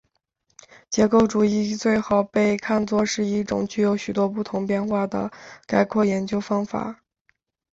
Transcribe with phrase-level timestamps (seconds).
[0.89, 5.29] 结构主义最好被看作是一种具有许多不同变化的
[5.67, 7.03] 概括研究方法。